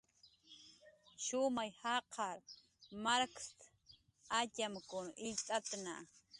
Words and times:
"Shumay 1.25 1.69
jaqar 1.81 2.37
markst"" 3.05 3.57
atxamkun 4.39 5.07
illt'atna" 5.27 5.95